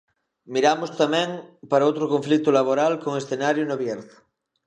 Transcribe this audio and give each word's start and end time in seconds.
Miramos 0.53 0.89
tamén 1.01 1.29
para 1.71 1.87
outro 1.89 2.05
conflito 2.13 2.49
laboral 2.57 2.93
con 3.03 3.13
escenario 3.21 3.63
no 3.65 3.79
Bierzo. 3.81 4.17